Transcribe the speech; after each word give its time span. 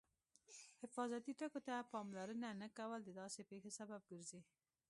حفاظتي 0.81 1.31
ټکو 1.39 1.59
ته 1.67 1.75
پاملرنه 1.93 2.49
نه 2.61 2.67
کول 2.77 2.99
د 3.05 3.09
داسې 3.21 3.39
پېښو 3.49 3.69
سبب 3.79 4.01
ګرځي. 4.11 4.41